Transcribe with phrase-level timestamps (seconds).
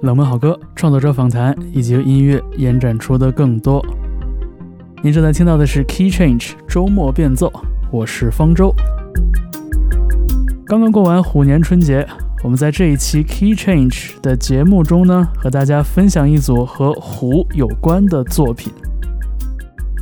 [0.00, 3.84] 冷门好歌、创作者访谈以及由音乐延展出的更多。
[5.02, 7.52] 您正在听到的是 Key Change 周末变奏，
[7.90, 8.72] 我是方舟。
[10.64, 12.06] 刚刚过完虎年春节，
[12.44, 18.72] 我们在这一期 Key Change 的节目中呢，和大家分享一组和虎有关的作品。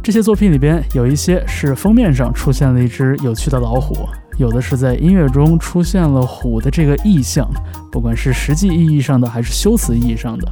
[0.02, 4.06] 这些作品里边有一些是封面上出现了一只有趣的老虎。
[4.38, 7.48] 有的是在音乐中出现了虎的这个意象，
[7.90, 10.46] 不管是实际意义上的还是修辞意义上的。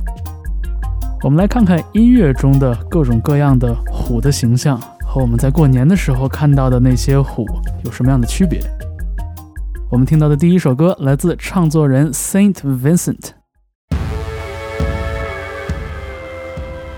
[1.23, 7.47] 我们来看看音乐中的各种各样的虎的形象和我们在过年的时候看到的那些虎
[7.85, 8.59] 有什么样的区别。
[9.91, 13.33] 我们听到的第一首歌来自唱作人 Saint Vincent，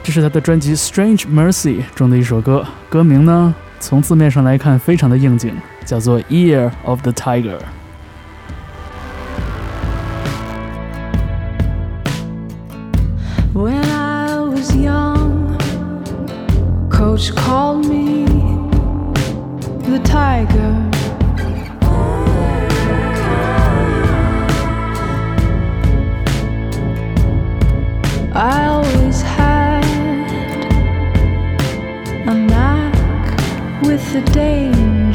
[0.04, 5.52] 这是他的专辑《Strange Mercy》中的一首歌，歌名呢从字面上来看非常的应景。
[5.86, 7.58] 叫做《Ear of the Tiger》。
[13.54, 15.56] When I was young,
[16.90, 18.26] Coach called me
[19.88, 20.74] the tiger.
[28.34, 29.84] I always had
[32.26, 32.92] a knack
[33.82, 35.05] with the danger.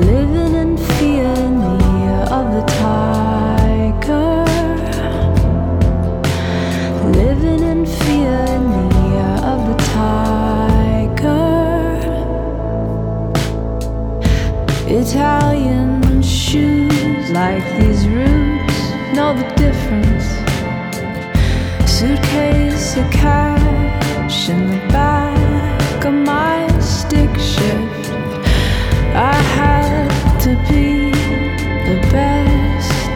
[0.00, 4.44] Living in fear near of the tiger.
[7.10, 10.18] Living in fear near of the tiger.
[14.86, 18.78] Italian shoes like these roots
[19.14, 20.26] know the difference.
[21.90, 27.30] Suitcase of cash in the back of my stick
[30.48, 31.10] to be
[31.88, 33.10] the best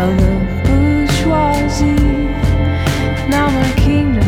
[0.00, 2.14] of the bourgeoisie.
[3.28, 4.27] Now my kingdom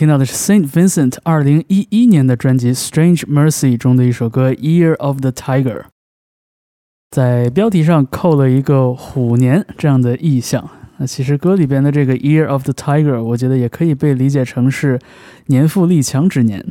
[0.00, 5.82] 听到的是 Saint Vincent 二零一一年的专辑《Strange Mercy》中的一首歌《Year of the Tiger》，
[7.10, 10.70] 在标题上扣了一个虎年这样的意象。
[10.96, 14.98] 那其实歌里边的这个 Year of the Tiger，我觉得也可以被理解成是
[15.48, 16.64] 年富力强之年。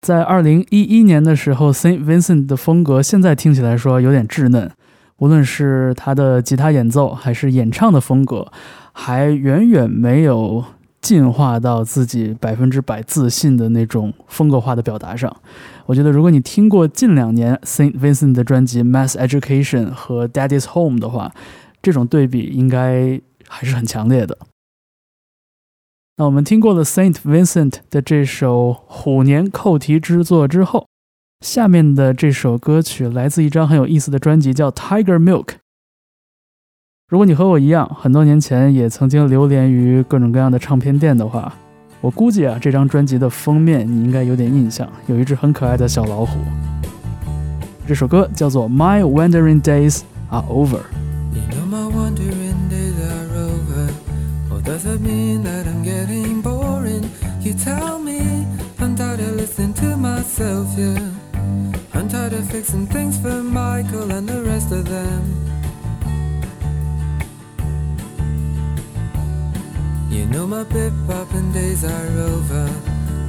[0.00, 4.70] 在二零一一年的时候，Saint Vincent 的风格现在听起来说有点稚嫩，
[5.18, 8.50] 无论是他的吉他演奏还是演唱的风格，
[8.94, 10.64] 还远远没有
[11.04, 15.30] 进化到自己百分之百自信的那种风格化的表达上。
[15.84, 21.34] 我觉得，如果你听过近两年 Saint Vincent 的专辑《Mass Education》和《Daddy's Home》的话，
[21.82, 24.38] 这种对比应该还是很强烈的。
[26.16, 30.86] 那我们听过了 Saint Vincent 的这首虎年扣题之作之后，
[31.44, 35.44] 下面的这首歌曲来自一张很有意思的专辑，叫《Tiger Milk》。
[37.06, 41.52] 如果你和我一样，很多年前也曾经流连于各种各样的唱片店的话，
[42.00, 46.38] 我估计啊，这张专辑的封面你应该有点印象，有一只很可爱的小老虎。
[47.86, 50.78] 这首歌叫做《My Wandering Days Are Over》。
[60.00, 60.98] Myself, yeah.
[61.94, 65.43] I'm tired of fixing things for Michael and the rest of them.
[70.14, 72.70] You know my bip bopping days are over.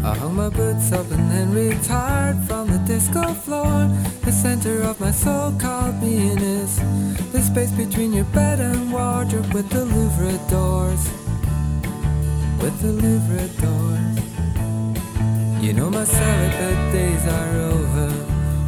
[0.04, 3.90] I hung my boots up and then retired from the disco floor.
[4.22, 6.78] The center of my soul called being is
[7.32, 11.10] the space between your bed and wardrobe with the Louvre doors.
[12.62, 14.18] With the Louvre doors.
[15.66, 18.10] You know my celibate days are over.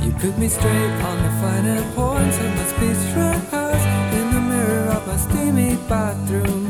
[0.03, 3.87] You put me straight on the finer points of my speech rehearsed
[4.19, 6.66] in the mirror of my steamy bathroom.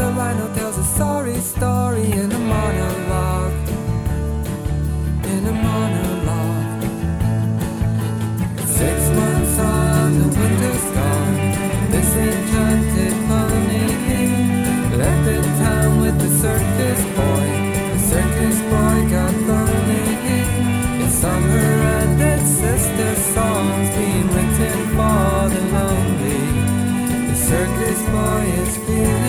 [0.00, 3.68] The rhino tells a sorry story in a monologue.
[5.32, 6.82] In a monologue.
[8.78, 11.36] Six months on, the winter's gone.
[11.92, 13.88] This enchanted money
[14.96, 17.48] left in town with the circus boy.
[17.92, 20.06] The circus boy got lonely.
[21.04, 26.42] It's summer and its sister songs being written for the lonely.
[27.28, 29.19] The circus boy is feeling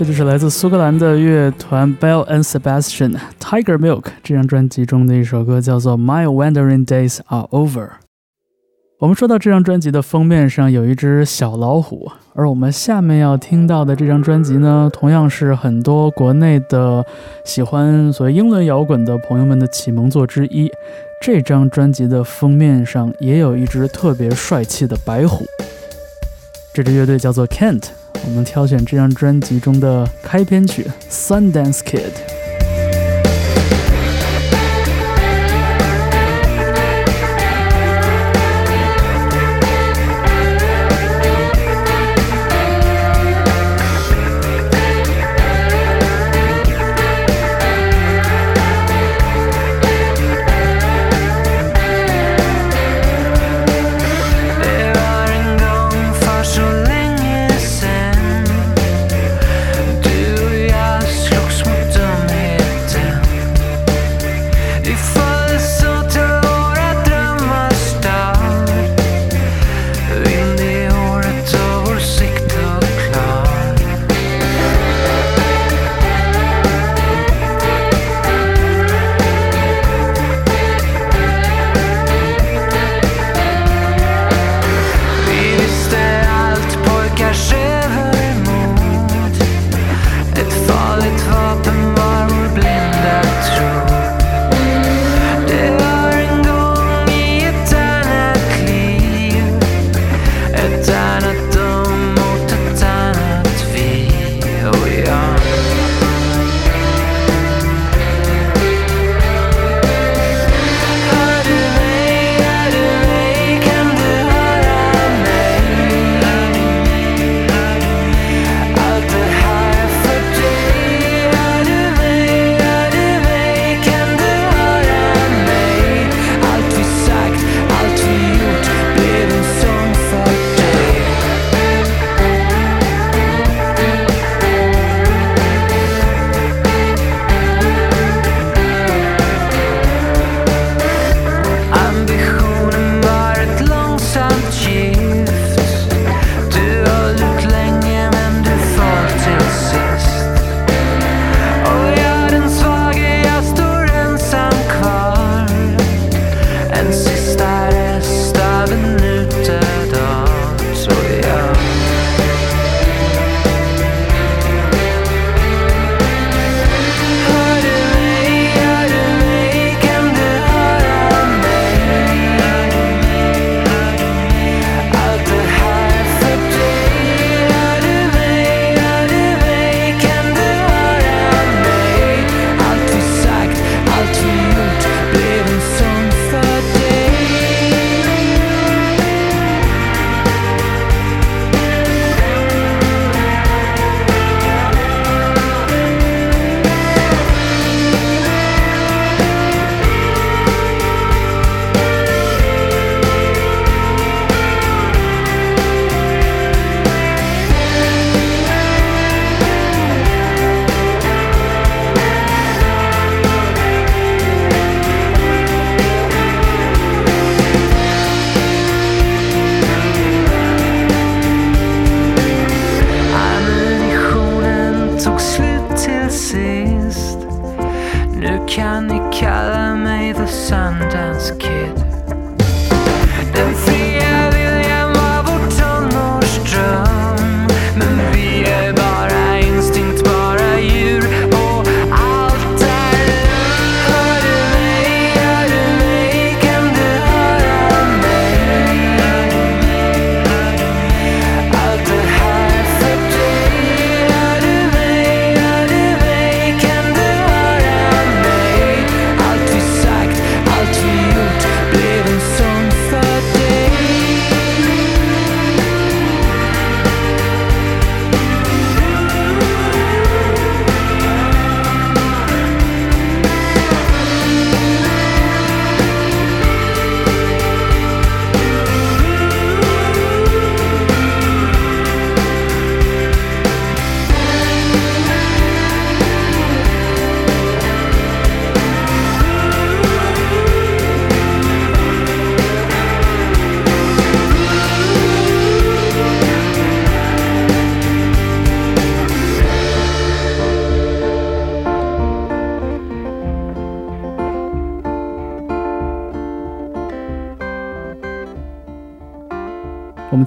[0.00, 7.86] 这就是来自苏格兰的乐团 Bell and Sebastian Tiger Milk 这张专辑中的一首歌，叫做《My Wandering Days Are Over》。
[8.98, 17.04] 我们说到这张专辑的封面上有一只小老虎，而我们下面要听到的这张专辑呢，同样是很多国内的
[17.44, 20.70] 喜欢所谓英伦摇滚的朋友们的启蒙作之一。
[21.20, 25.44] 这张专辑的封面上也有一只特别帅气的白虎。
[26.72, 27.88] 这支乐队叫做 Kent。
[28.24, 32.10] 我们挑选这张专辑中的开篇曲《Sundance Kid》。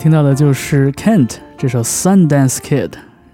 [0.03, 2.91] 听到的就是 Kent 这首 Sundance Kid。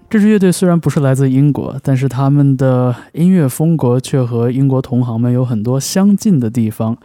[0.08, 6.96] 这支乐队虽然不是来自英国，但是他们的音乐风格却和英国同行们有很多相近的地方。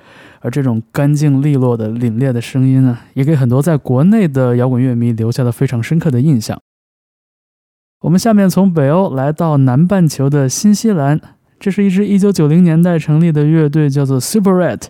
[0.42, 6.62] 而这种干净利落的凛冽的声音呢，也给很多在国内的摇滚乐迷留下了非常深刻的印象。
[8.02, 11.20] 我们下面从北欧来到南半球的新西兰，
[11.60, 14.84] 这是一支1990年代成立的乐队，叫做 Super Red。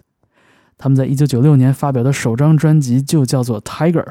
[0.77, 4.08] 他们在1996年发表的首张专辑就叫做 Tiger。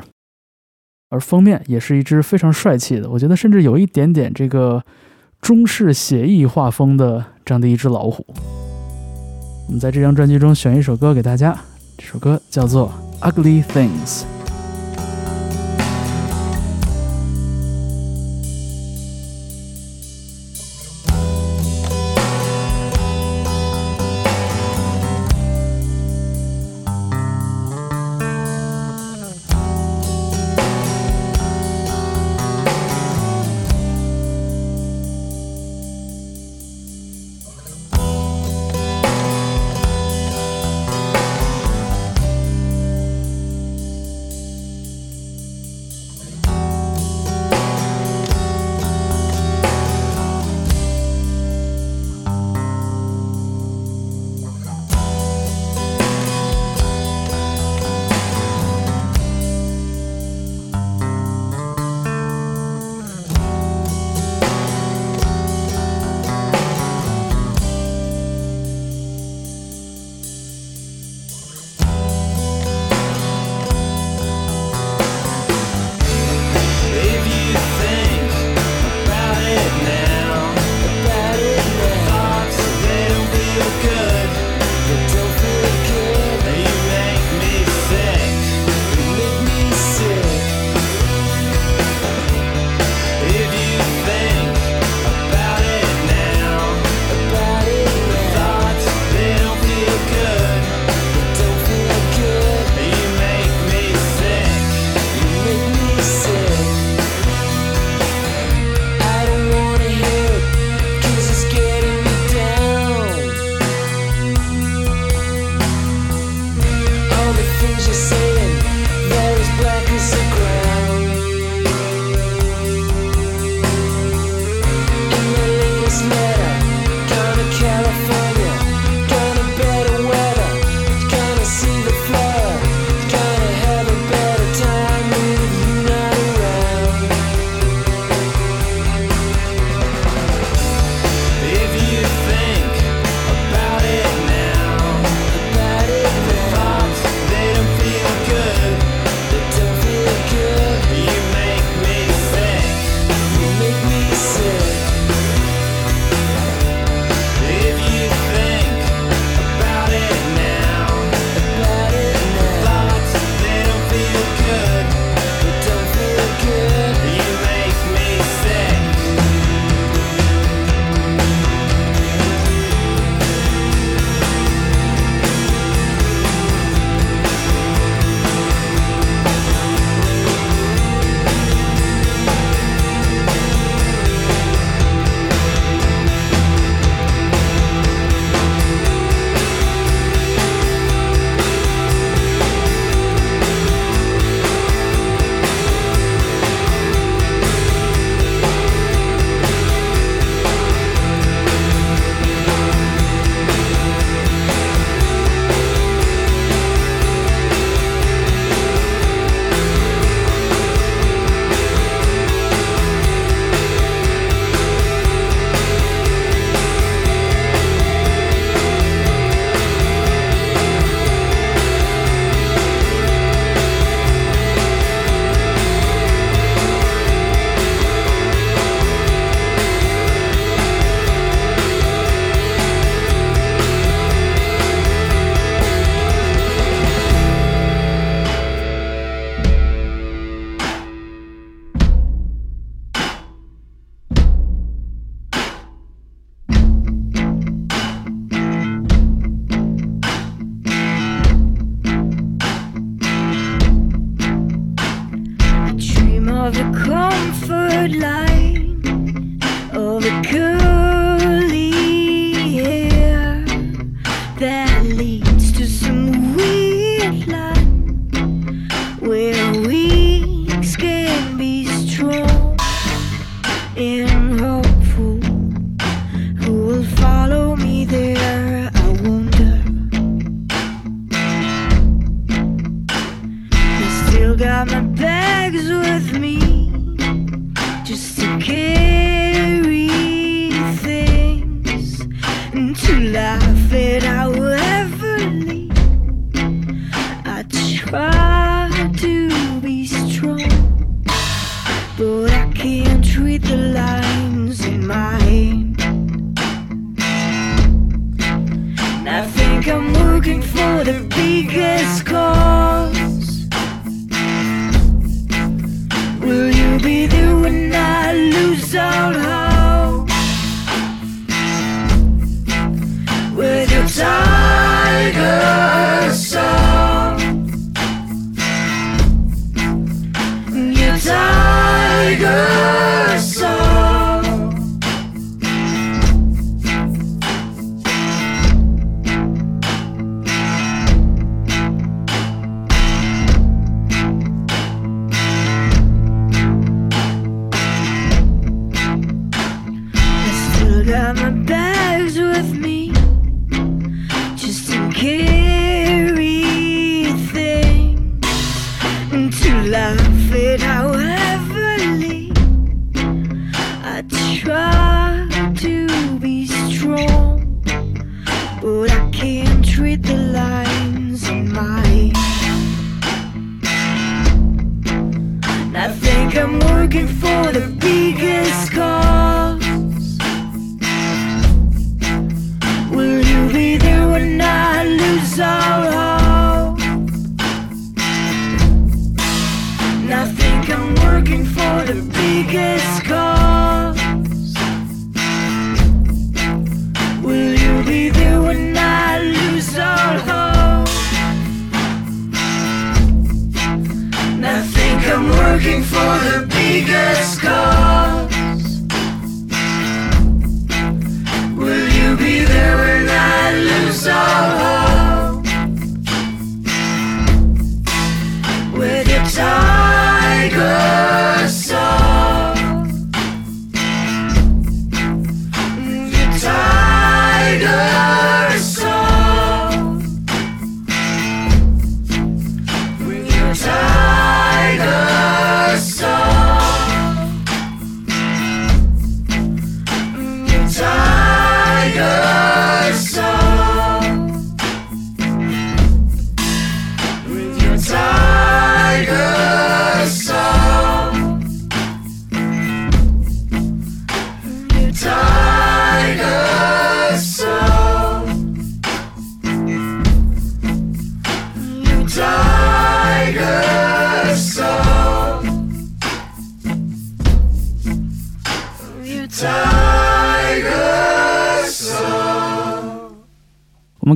[1.15, 4.83] 而封面也是一只非常帅气的，我觉得甚至有一点点这个
[5.41, 8.27] 中式写意画风的这样的一只老虎。
[9.69, 11.57] 我们在这张专辑中选一首歌给大家，
[11.97, 12.93] 这首歌叫做
[13.31, 14.23] 《Ugly Things》。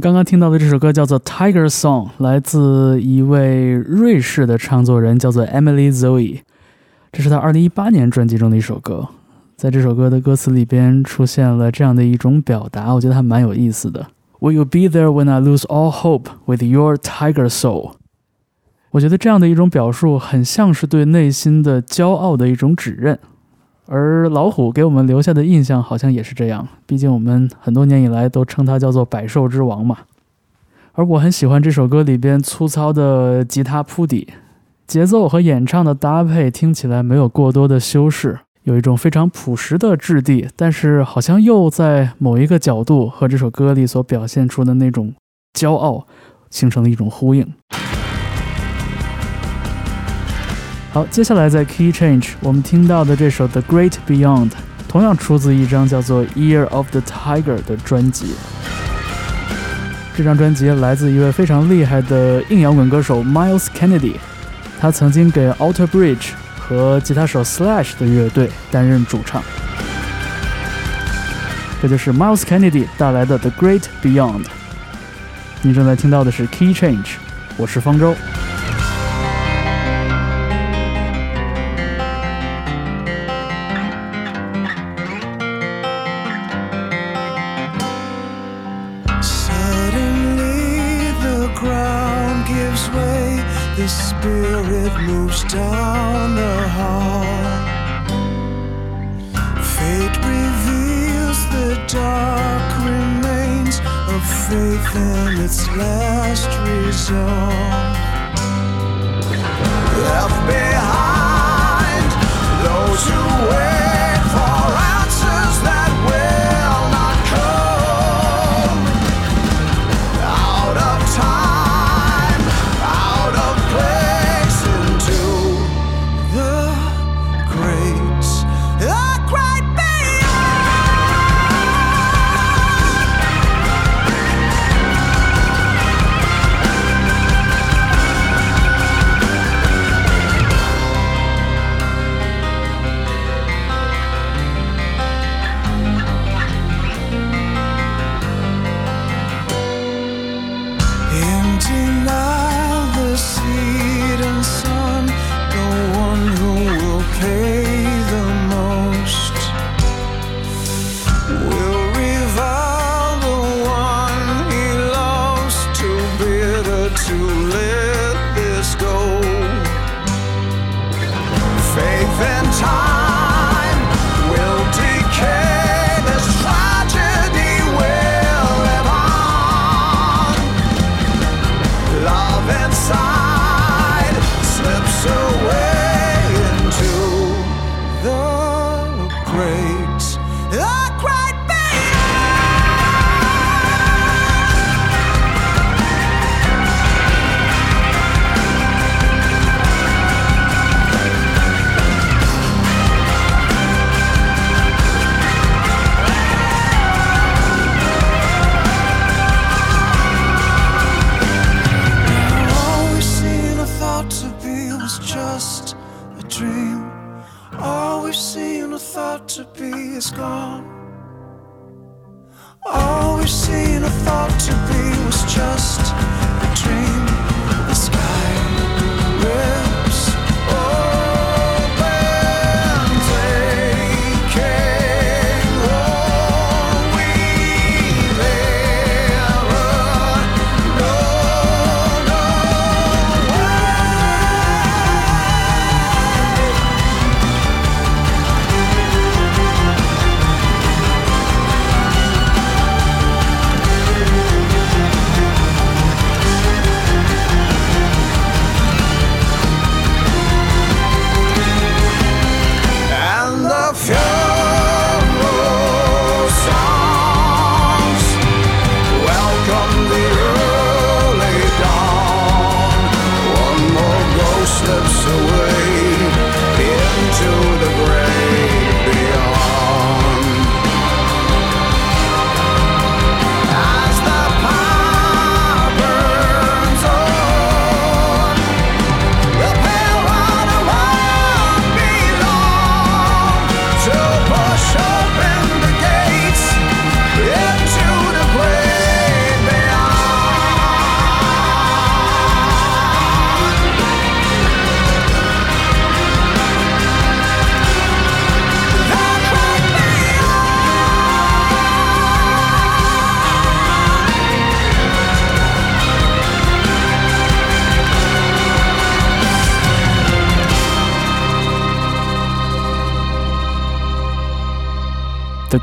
[0.00, 6.40] 刚刚听到的这首歌叫做《Tiger Song》，来自一位瑞士的唱作人，叫做 Emily Zoe。
[7.10, 9.08] 这是他2018年专辑中的一首歌。
[9.56, 14.06] 在这首歌的歌词里边出现了这样的一种表达，我觉得还蛮有意思的。
[14.40, 17.94] Will you be there when I lose all hope with your tiger soul？
[18.90, 23.18] 我觉得这样的一种表述很像是对内心的骄傲的一种指认，
[23.90, 26.68] 而老虎给我们留下的印象好像也是这样。
[26.86, 29.96] 毕竟我们很多年以来都称它叫做百兽之王嘛。
[30.92, 34.28] 而我很喜欢这首歌里边粗糙的吉他铺底，
[34.86, 45.14] 节奏和演唱的搭配听起来没有过多的修饰，有一种非常朴实的质地，但是好像又在某一个角度和这首歌里所表现出的那种
[45.58, 46.06] 骄傲
[46.50, 47.46] 形成了一种呼应。
[50.90, 54.50] 好，接下来在 Key Change 我们听到的这首《The Great Beyond》，
[54.88, 58.34] 同样出自一张叫做《Year of the Tiger》的专辑。
[60.16, 64.14] 这张专辑来自一位非常厉害的硬摇滚歌手 Miles Kennedy，
[64.80, 69.42] 他曾经给 Alter Bridge 和吉他手 Slash 的乐队担任主唱。
[71.82, 74.44] 这就是 Miles Kennedy 带来的《The Great Beyond》。
[75.60, 77.16] 你正在听到的是 Key Change，
[77.58, 78.16] 我是方舟。
[95.48, 97.24] Down the hall.
[99.74, 103.80] Fate reveals the dark remains
[104.12, 107.77] of faith in its last resolve.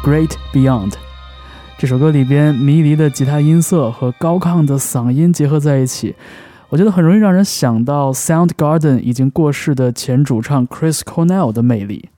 [0.05, 0.91] Great Beyond》
[1.79, 6.13] 这首歌里边迷离的吉他音色和高亢的嗓音结合在一起，
[6.69, 12.09] 我觉得很容易让人想到 Soundgarden 已经过世的前主唱 Chris Cornell 的魅力。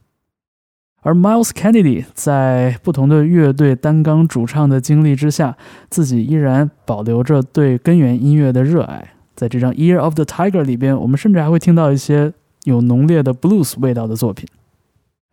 [1.02, 5.56] 而 Miles Kennedy 在不同的乐队担纲主唱的经历之下，
[5.90, 9.14] 自己依然保留着对根源音乐的热爱。
[9.34, 12.34] 在这张《Year of the Tiger》里边，我们甚至还会听到一些
[12.66, 14.46] 有浓烈的 blues 味道的作品。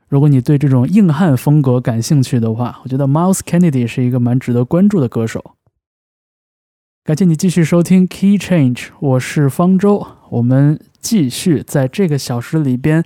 [0.09, 5.55] 如果你对这种硬汉风格感兴趣的话，我觉得 Miles Kennedy 是一个蛮值得关注的歌手。
[7.05, 10.07] 感谢你继续收听 Key Change，我是方舟。
[10.31, 13.05] 我们继续在这个小时里边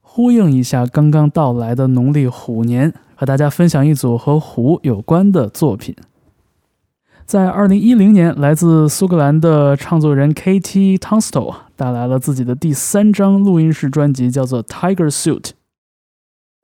[0.00, 5.94] 呼应一下刚刚到来的农历虎年，和大家分享一组和虎有关的作品。
[7.24, 15.40] 在2010年，来自苏格兰的唱作人 Katie Tunstall 带来了自己的第三张录音室专辑，叫做《Tiger Suit》。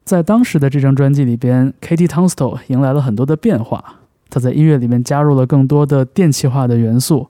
[0.05, 4.01] 在当时的这张专辑里边，Katie Tunstall 迎来了很多的变化。
[4.29, 7.29] 她在音乐里面加入了更多的电气化的元素，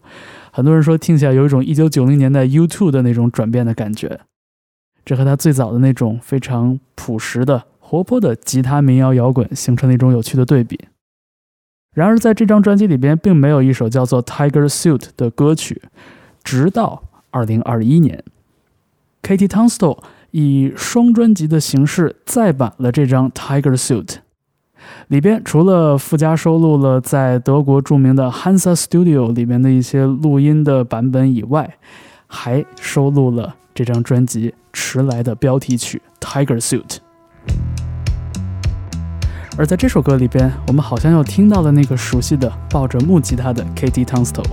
[0.51, 4.21] 很多人说听起来有一种1990年代 U2 的那种转变的感觉。
[5.05, 10.81] 这和她最早的那种非常朴实的、活泼的吉他民谣摇滚形成了一种有趣的对比。
[11.95, 15.81] 然而，在这张专辑里边，并没有一首叫做《Tiger Suit》的歌曲，
[16.43, 18.25] 直到2021年
[19.23, 20.03] ，Katie Tunstall
[20.37, 24.05] 以双专辑的形式再版了这张《Tiger Suit》，
[25.07, 31.77] 里边除了附加收录了在德国著名的 Hansa Studio 里面的一些录音的版本以外，
[32.27, 36.83] 还收录了这张专辑迟来的标题曲《Tiger Suit》。
[39.57, 44.51] 而在这首歌里边，我们好像又听到了那个熟悉的抱着木吉他的 Katie Tunstall。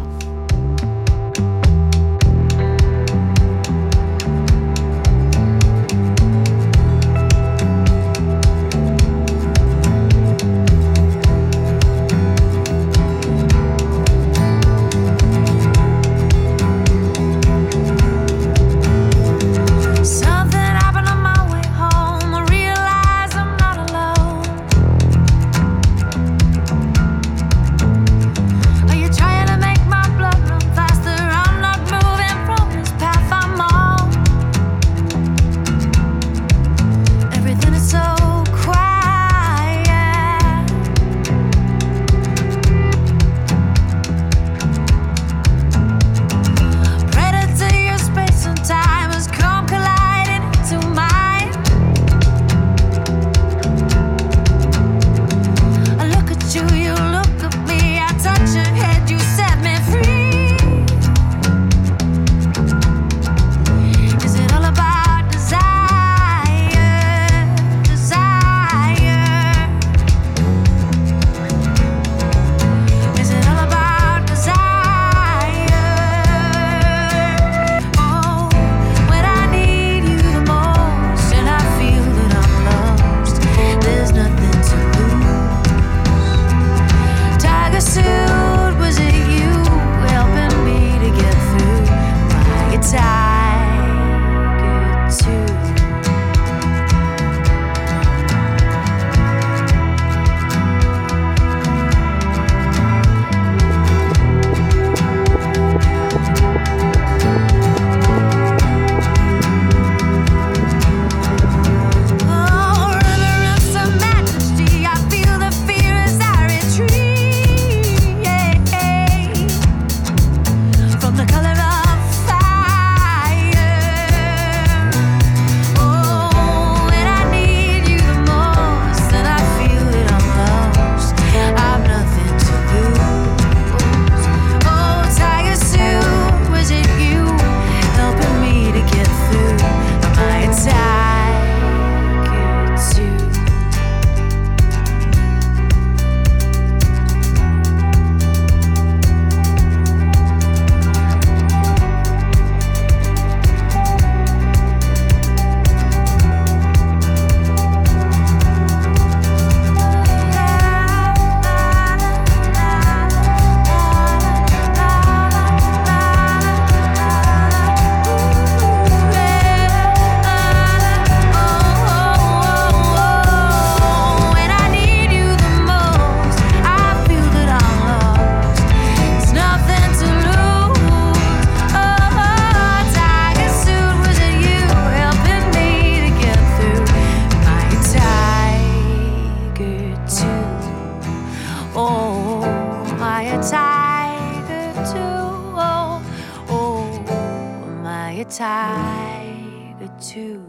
[198.26, 200.40] tiger too。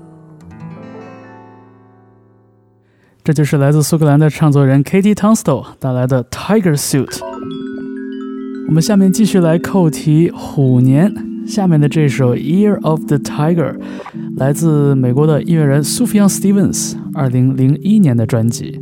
[3.25, 7.21] 这就是来自苏格兰的唱作人 Katie tonstall 带来的 Tiger Suit。
[8.67, 11.33] 我们下面继续来扣题虎年。
[11.47, 13.75] 下面的这首《Year of the Tiger》
[14.37, 18.82] 来自美国的音乐人 Sufjan Stevens 二零零一年的专辑。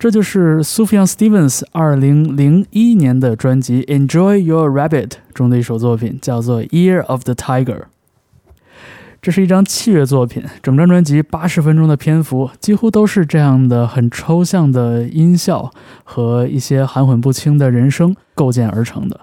[0.00, 7.64] 这就是 Sufjan Stevens 二零零一年的专辑《Enjoy Your Rabbit》中的一首作品，叫做《Year of the Tiger》。
[9.20, 15.70] 这是一张器乐作品，整张专辑八十分钟的篇幅，几乎都是这样的很抽象的音效
[16.02, 19.20] 和一些含混不清的人声构建而成的。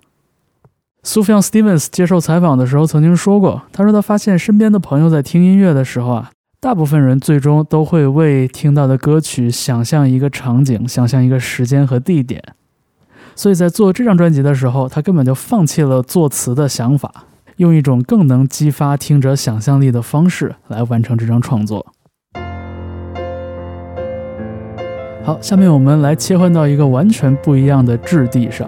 [1.02, 6.30] Sufjan Stevens 接受采访的时候曾经说过，他说他发现身边的朋友在听音乐的时候啊。
[6.60, 12.44] 大部分人最终都会为听到的歌曲想象一个场景，想象一个时间和地点。
[13.36, 17.26] 所以在做这张专辑的时候，他根本就放弃了作词的想法，
[17.58, 21.86] 用一种更能激发听者想象力的方式来完成这张创作。
[25.24, 28.68] 好，下面我们来切换到一个完全不一样的质地上，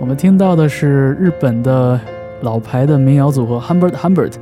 [0.00, 2.00] 我们听到的是日本的
[2.40, 4.32] 老牌的民谣组合 Humbert Humbert。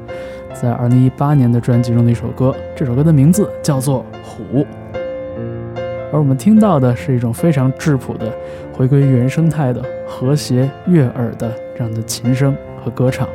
[0.60, 4.64] 在二零一八年的专辑中的一首歌，这首歌的名字叫做《虎》，
[6.10, 8.32] 而我们听到的是一种非常质朴的、
[8.72, 13.28] 回归原生态的、和谐悦耳的这样的琴声和歌唱。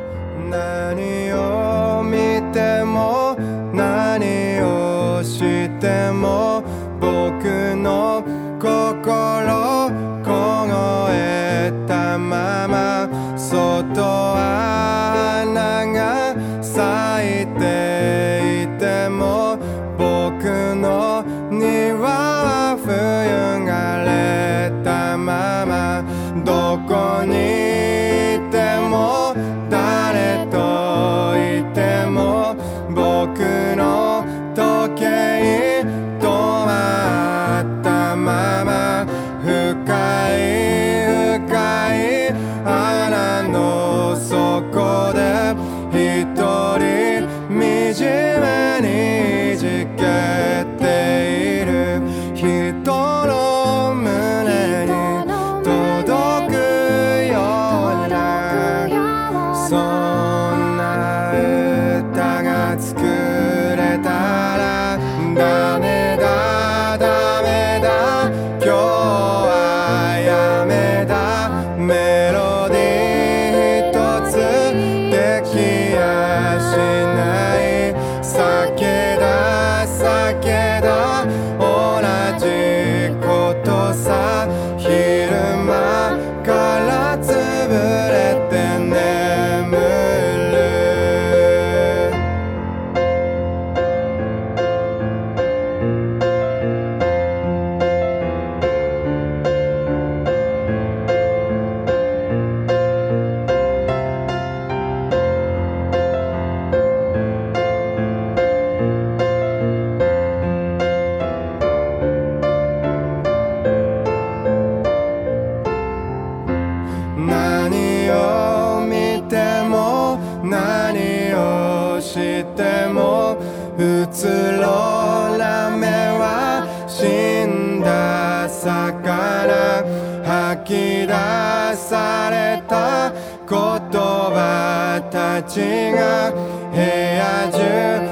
[135.52, 136.70] watching her.
[136.72, 138.11] Hey, I do.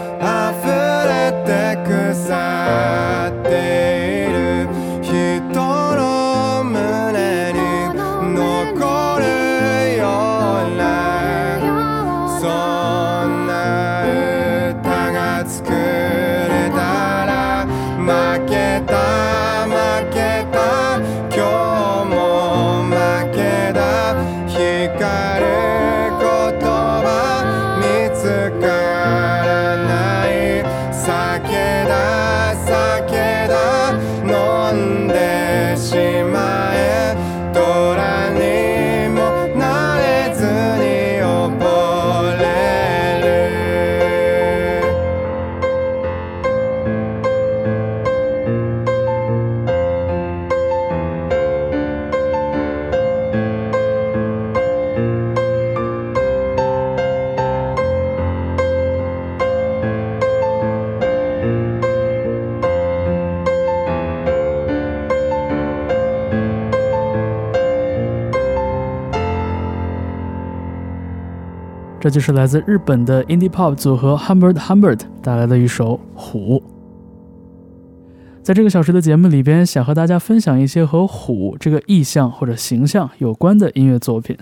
[72.10, 76.58] 就是来自日本的 indie pop 组合 Humbert Humbert 带来的一首《虎》。
[78.42, 84.36] 在这个小时的节目里边，想和大家分享一些和虎这个意象或者形象有关的音乐作品。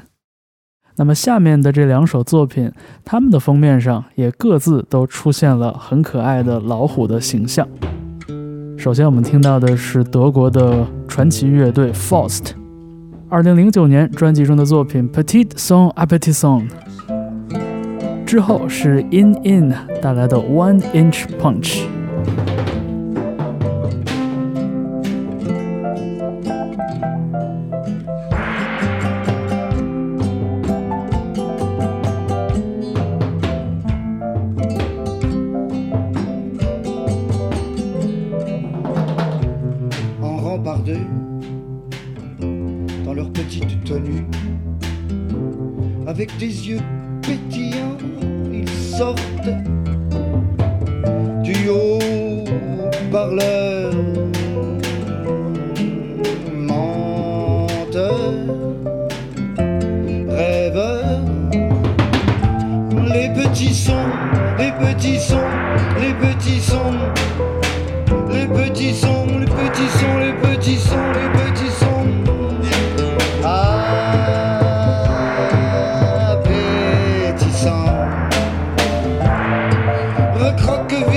[0.96, 2.72] 那么下面的这两首作品，
[3.04, 7.68] 它们的封面上也各自都出现了很可爱的老虎的形象。
[8.76, 12.52] 首先，我们听到的是德国的传奇乐队 Faust，
[13.28, 16.68] 二零零九年专辑中的作品《Petite Song a Petit Song》。
[18.29, 21.97] 之后是 In In 带来的 One Inch Punch。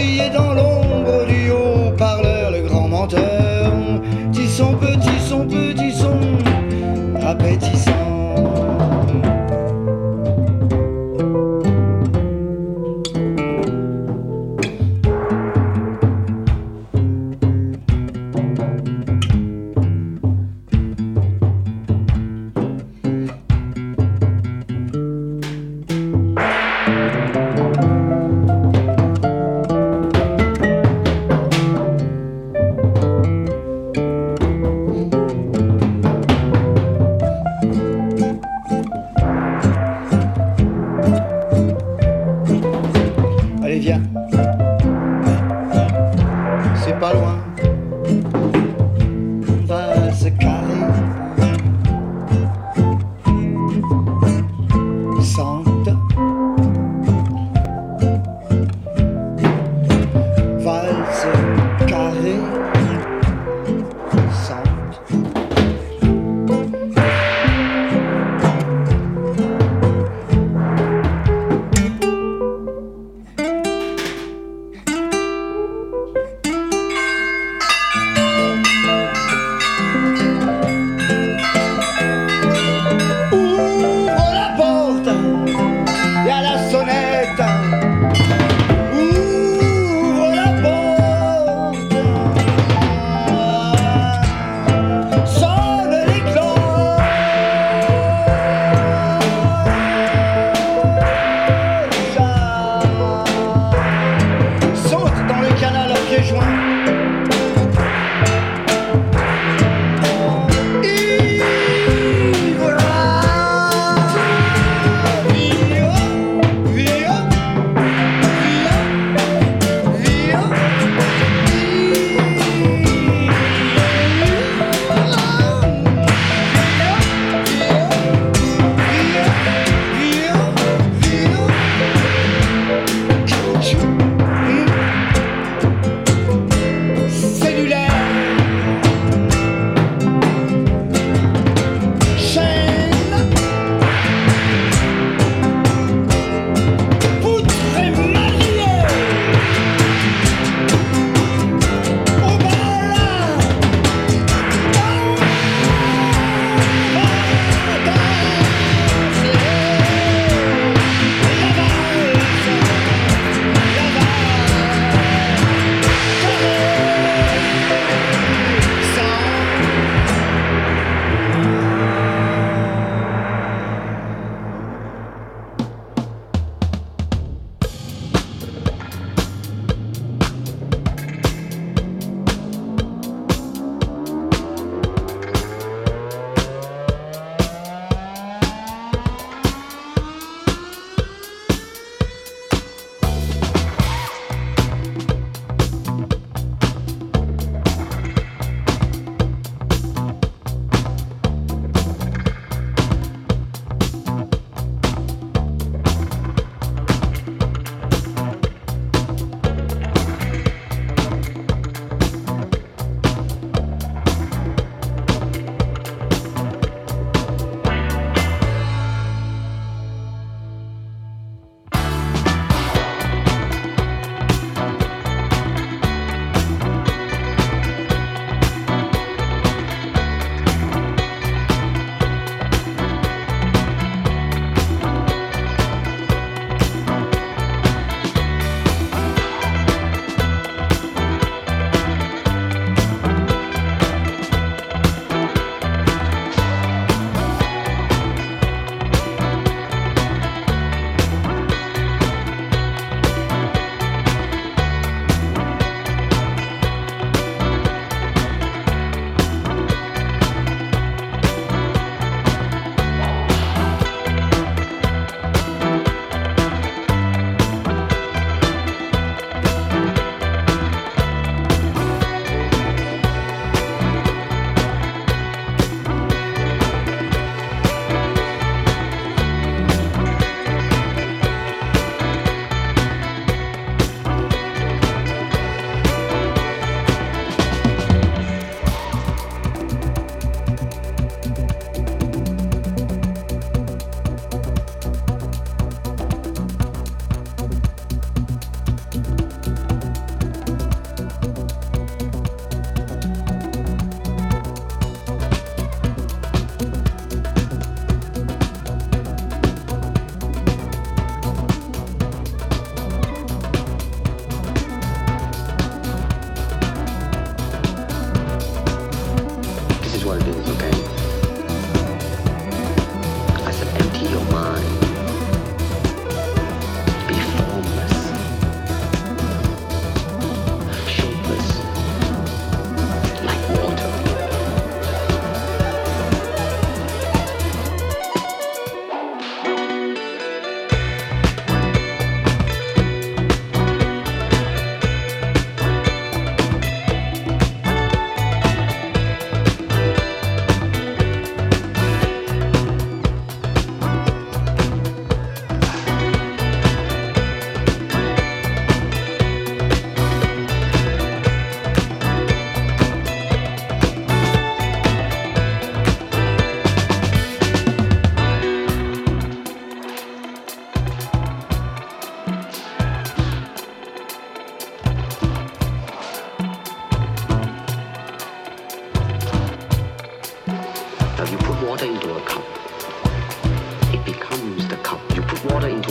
[0.01, 0.50] you don't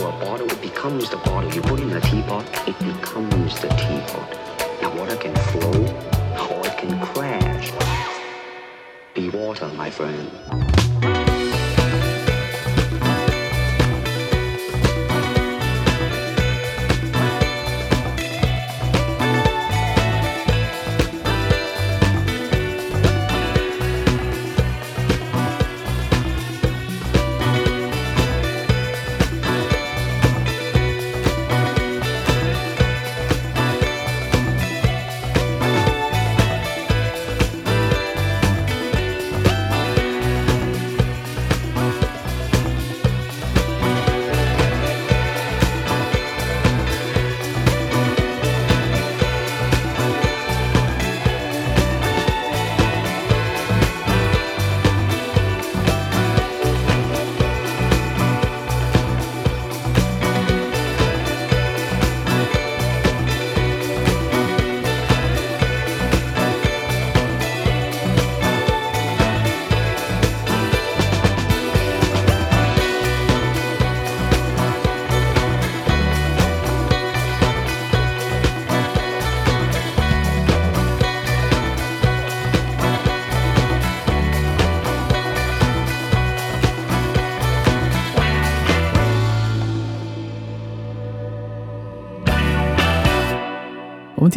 [0.07, 1.53] a bottle, it becomes the bottle.
[1.53, 4.37] You put it in a teapot, it becomes the teapot.
[4.81, 5.71] Now water can flow
[6.49, 7.71] or it can crash.
[9.13, 10.70] Be water, my friend.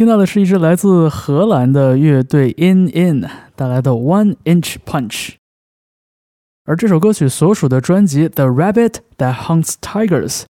[0.05, 5.31] 听到的是一支来自荷兰的乐队 In In 带来的 One Inch Punch，
[6.63, 10.41] 而这首歌曲所属的专辑《The Rabbit That Hunts Tigers》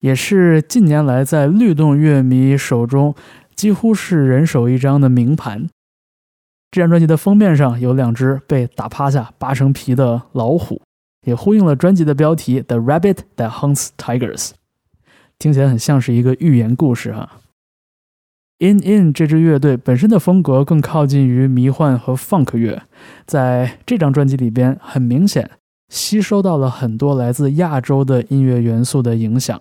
[0.00, 3.14] 也是近年来在律动乐迷手中
[3.54, 5.68] 几乎是人手一张的名盘。
[6.70, 10.80] 这张专辑的封面上有两只被打趴下、扒成皮的老虎，
[11.26, 14.48] 也呼应了专辑的标题《The Rabbit That Hunts Tigers》，
[15.38, 17.40] 听起来很像是一个寓言故事啊。
[18.64, 22.80] In In 这支乐队本身的风格更靠近于迷幻和 funk 乐，
[23.26, 25.50] 在这张专辑里边，很明显
[25.90, 29.60] 吸收到了很多来自亚洲的音乐元素的影响。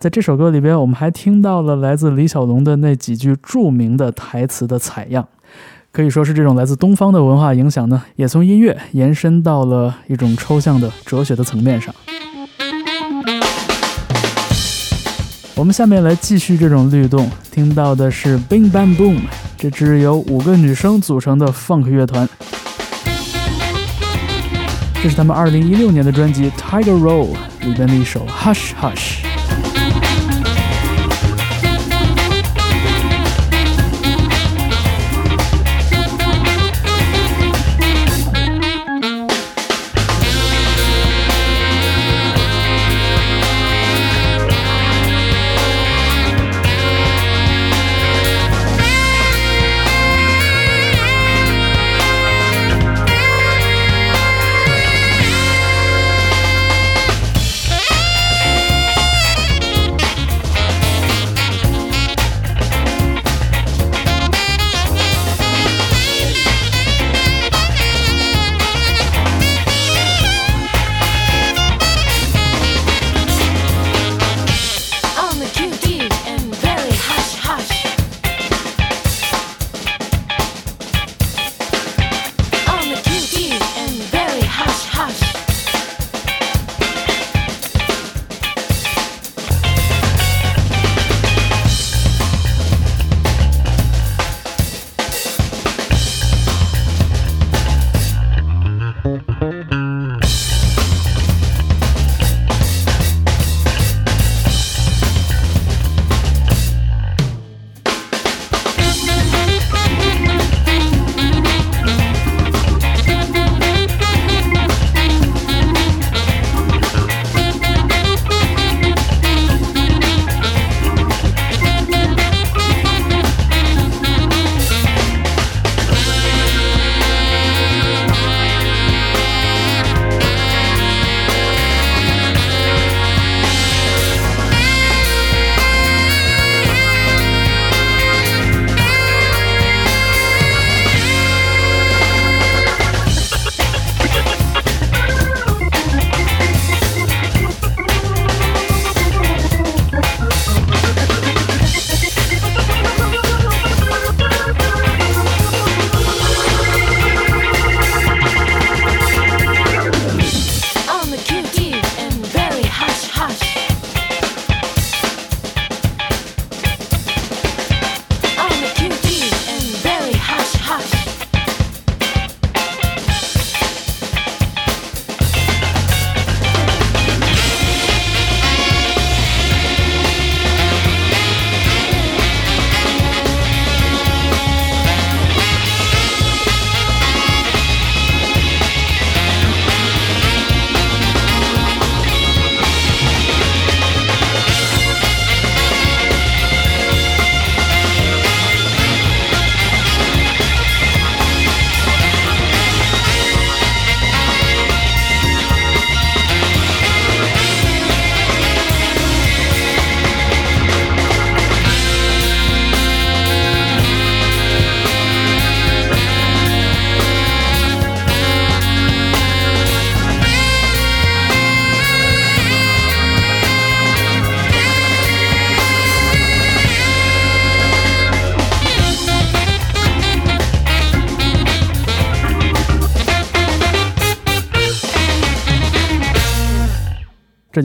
[0.00, 5.26] 在这首歌里边，我们还听到了来自李小龙的那几句著名的台词的采样，
[5.90, 11.92] 可以说是这种来自东方的文化影响呢，也从音乐延伸到了一种抽象的哲学的层面上。
[15.56, 19.20] 我们下面来继续这种律动，听到的是 Bing Bang Boom
[19.58, 22.28] 这支由五个女生组成的 funk 乐团。
[25.02, 27.34] 这是他们2016年的专辑《Tiger Roll》
[27.66, 29.22] 里边的一首《Hush Hush》。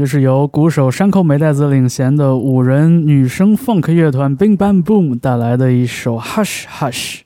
[0.06, 7.22] 就是由鼓手山口美代子领衔的五人女声 funk 乐团 Bing Bang Boom 带来的一首 Hush Hush。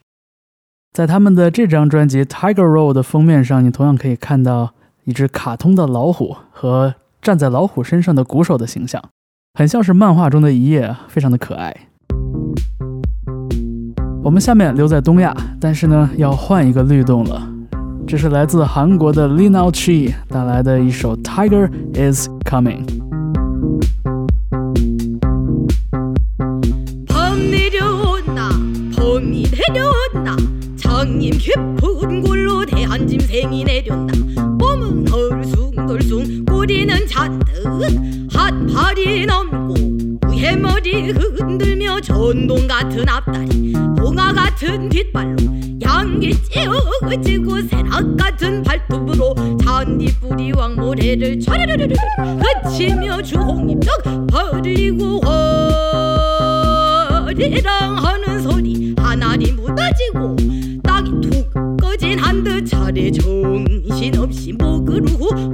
[0.94, 4.74] 在他们的这张专辑《Tiger Roll》的封面上，你同样可以看到
[5.04, 9.04] 一只卡通的老虎和站在老虎身上的鼓手的形象，
[9.56, 11.76] 很像是漫画中的一页，非常的可爱。
[14.24, 17.59] 我们下面留在东亚，但是呢，要换一个律动了。
[18.09, 22.85] 这是来自韩国的 Lina Chi 带来的一首《Tiger Is Coming》。
[27.09, 28.51] 봄 내려온다
[28.97, 30.37] 봄이 내려온다
[30.77, 37.45] 장님 깊은 골로 대한 짐승이 내려온다 몸은 덜숭덜숭 꼬리는 잔뜩
[38.31, 39.98] 핫팔이 넘고
[40.40, 45.36] 위에 머리 흔들며 전동 같은 앞다리 봉화 같은 뒷발로
[45.82, 51.94] 양기 찌어지고 새낙 같은 발톱으로 잔디뿌리 왕모래를 촤르르르르
[52.64, 55.20] 그치며 주홍잎떡 벌리고
[57.10, 60.38] 허리랑 하는 소리 하나리 묻어지고
[60.84, 65.06] 땅이 툭 꺼진 한 듯 차례 정신없이 목으로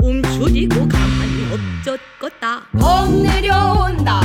[0.03, 1.45] 움츠리고 가만히
[1.81, 2.61] 엎젖겄다.
[2.79, 4.21] 봄 내려온다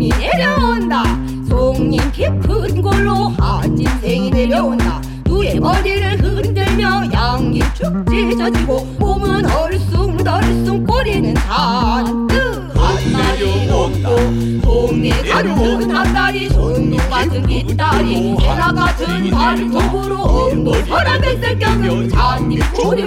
[0.00, 1.02] 봄이 내려온다.
[1.46, 5.02] 송님 깊은 골로 한 짐승이 내려온다.
[5.26, 16.48] 누의 머리를 흔들며 양이 축 찢어지고 몸은 얼숭덜숭 꼬리는 잔뜩 한날이 없고 동네 같은 한다리
[16.48, 23.04] 손님 같은 뒷다리 해나 같은 발톱으로 엉덩 서랍 백색 껴는 잔디 꼬리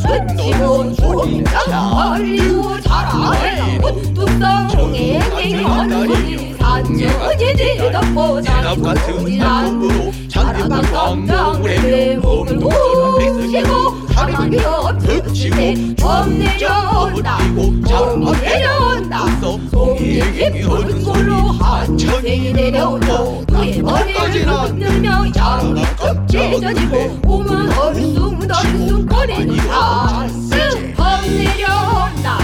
[0.00, 3.32] 수치로 조인다 할리우 자라
[3.80, 17.10] 뚝뚝 성에 행하니 안녕히 덮고 잔이 같은 나무로 잔뜩 강물에 몸을 덮치고 사랑이 덮치고 범내려
[17.16, 19.26] 덮치고 잠을 내려온다.
[19.70, 32.38] 송이에게 흐른 솔로 한천이 내려오고 그의 머리를 흔들며 야루가 껍질져지고 몸은 얼숭덜숭 거린다 쓱 범내려온다.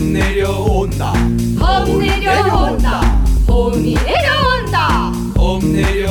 [0.00, 1.12] 봄 내려온다.
[1.58, 3.22] 봄 내려온다.
[3.46, 5.12] 봄이 내려온다.
[5.34, 6.09] 봄 내려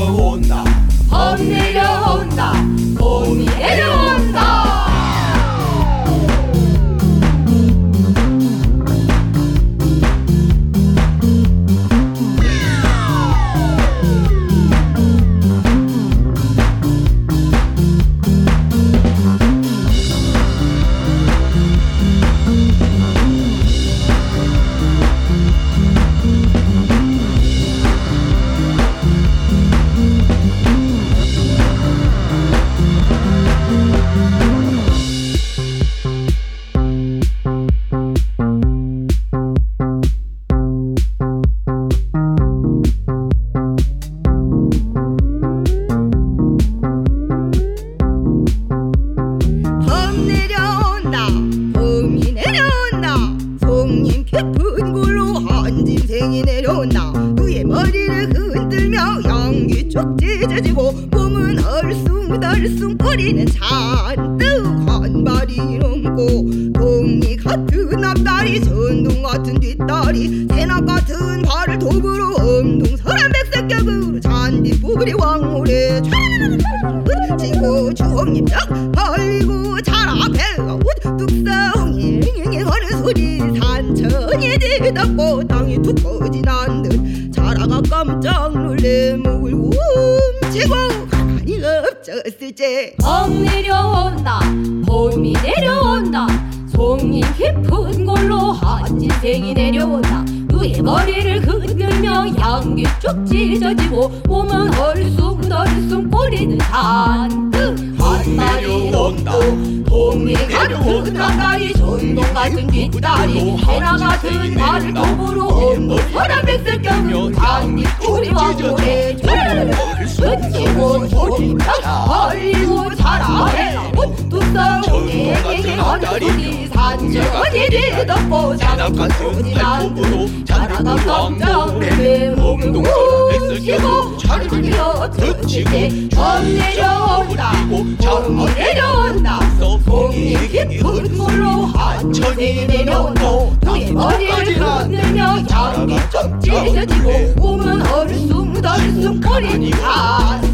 [128.60, 137.52] 자랑 같은 발톱으로 자르고 왕복에 몸동처럼 애쓰고 자를 덮치고 전 내려온다.
[138.00, 139.40] 전 내려온다.
[139.86, 143.22] 공이 깊은 물로 한천이 내려온다
[143.62, 149.78] 너의 머리를 흔들며 장이 좀 찢어지고 몸은 얼숨 덜숨 거린다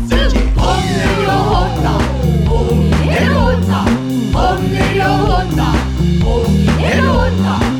[0.09, 1.99] 가슴 범 내려온다
[2.45, 3.85] 몸 내려온다
[4.31, 5.73] 범 내려온다
[6.23, 7.74] 몸 내려온다.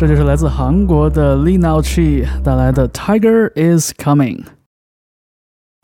[0.00, 4.38] 这就是来自韩国的 Lee Nao Chi 带来的《Tiger Is Coming》。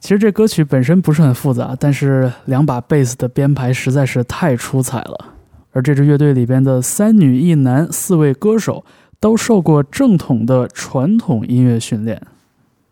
[0.01, 5.35] 其实这歌曲本身不是很复杂，但是两把贝斯的编排实在是太出彩了。
[5.73, 8.87] 而这支乐队里边的三女一男四位歌手
[9.21, 12.19] 都受过正统的传统音乐训练，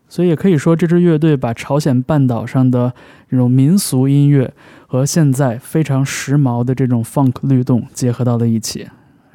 [0.07, 2.93] 所以也可以说这支乐队把朝鲜半岛上的
[3.31, 4.53] 这种民俗音乐
[4.87, 8.87] 和现在非常时髦的这种 funk 律动结合到了一起。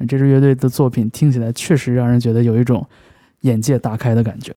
[0.06, 2.86] 这支乐队的作品听起来确实让人觉得有一种
[3.40, 4.54] 眼界大开的感觉。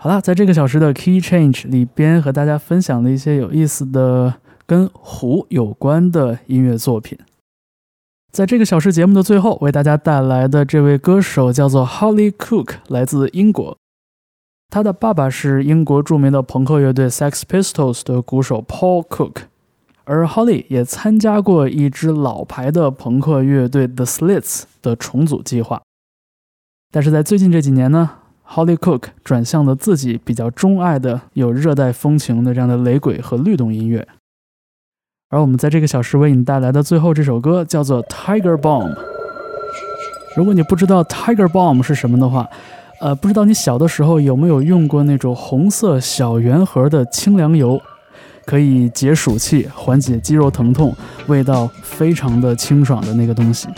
[0.00, 7.18] 好了，在这个小时的 Key Change 里边，和大家分享了一些有意思的跟湖有关的音乐作品。
[8.30, 13.76] 在这个小时节目的最后，为大家带来的这位歌手叫做 Holly Cook，来自英国。
[14.68, 19.44] 他的爸爸是英国著名的朋克乐队 Sex Pistols 的鼓手 Paul Cook。
[20.08, 25.82] 而 Holly 也参加过一支老牌的朋克乐队 The Slits 的重组计划，
[26.90, 28.08] 但是在最近这几年呢
[28.48, 34.08] ，Holly Cook 转向了自己比较钟爱的有热带风情的这样的雷鬼和律动音乐。
[35.28, 38.96] 而我们在这个小时为你带来的最后这首歌叫做 Tiger Bomb。
[40.34, 42.48] 如果你不知道 Tiger Bomb 是什么的话，
[43.02, 47.78] 呃，不知道你小的时候有没有用过那种红色小圆盒的清凉油？
[48.48, 50.96] 可以解暑气、缓解肌肉疼痛、
[51.26, 53.68] 味道非常的清爽的那个东西。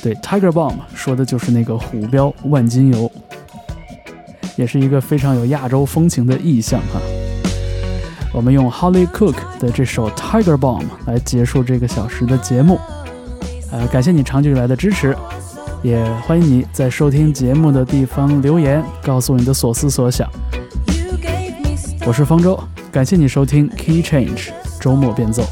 [0.00, 3.10] 对，Tiger Bomb 说的就是那个虎标万金油，
[4.54, 7.00] 也是一个非常有亚洲风情的意象哈。
[8.32, 12.78] 我们用 Holly Cook 的这首 Tiger Bomb 来结束这个小时的节目。
[13.72, 15.16] 呃，感谢你长久以来的支持，
[15.82, 20.30] 也欢迎你在收听节目的地方留言，告诉你的所思所想。
[22.06, 22.56] 我是方舟。
[22.92, 25.44] 感谢你收听 Key Change 周末变奏。